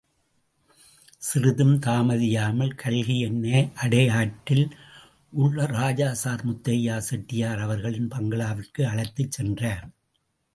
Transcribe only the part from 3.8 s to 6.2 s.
அடையாறில் உள்ள ராஜா